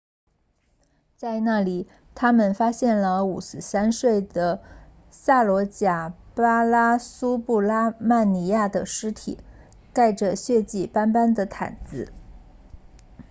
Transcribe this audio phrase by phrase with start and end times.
[1.15, 4.63] 在那里他们发现了53岁的
[5.11, 9.37] 萨罗贾巴拉苏布拉曼尼亚的尸体
[9.93, 12.11] 盖着血迹斑斑的毯子